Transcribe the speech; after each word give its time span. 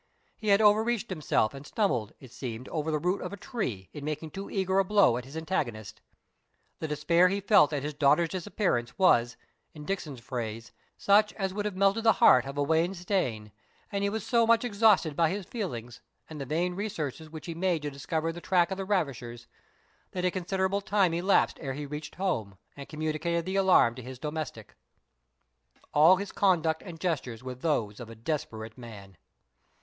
He 0.35 0.47
had 0.47 0.61
overreached 0.61 1.11
himself, 1.11 1.53
and 1.53 1.63
stumbled, 1.63 2.13
it 2.19 2.31
seemed, 2.31 2.67
over 2.69 2.89
the 2.89 2.97
root 2.97 3.21
of 3.21 3.31
a 3.31 3.37
tree, 3.37 3.87
in 3.93 4.03
making 4.03 4.31
too 4.31 4.49
eager 4.49 4.79
a 4.79 4.83
blow 4.83 5.15
at 5.15 5.25
his 5.25 5.37
antagonist. 5.37 6.01
The 6.79 6.87
despair 6.87 7.27
he 7.27 7.39
felt 7.39 7.71
at 7.71 7.83
his 7.83 7.93
daughter's 7.93 8.29
disappearance, 8.29 8.97
was, 8.97 9.37
in 9.75 9.85
Dixon's 9.85 10.19
phrase, 10.19 10.71
such 10.97 11.33
as 11.33 11.53
would 11.53 11.65
have 11.65 11.75
melted 11.75 12.03
the 12.03 12.13
heart 12.13 12.47
of 12.47 12.57
a 12.57 12.63
whin 12.63 12.95
stane, 12.95 13.51
and 13.91 14.03
he 14.03 14.09
was 14.09 14.25
so 14.25 14.47
much 14.47 14.65
exhausted 14.65 15.15
by 15.15 15.29
his 15.29 15.45
feelings, 15.45 16.01
and 16.27 16.41
the 16.41 16.47
vain 16.47 16.73
researches 16.73 17.29
which 17.29 17.45
he 17.45 17.53
made 17.53 17.83
to 17.83 17.91
discover 17.91 18.31
the 18.31 18.41
track 18.41 18.71
of 18.71 18.77
the 18.77 18.85
ravishers, 18.85 19.45
that 20.13 20.25
a 20.25 20.31
considerable 20.31 20.81
time 20.81 21.13
elapsed 21.13 21.59
ere 21.61 21.73
he 21.73 21.85
reached 21.85 22.15
home, 22.15 22.57
and 22.75 22.89
communicated 22.89 23.45
the 23.45 23.55
alarm 23.55 23.93
to 23.93 24.01
his 24.01 24.17
domestics. 24.17 24.73
All 25.93 26.15
his 26.15 26.31
conduct 26.31 26.81
and 26.81 26.99
gestures 26.99 27.43
were 27.43 27.53
those 27.53 27.99
of 27.99 28.09
a 28.09 28.15
desperate 28.15 28.79
man. 28.79 29.15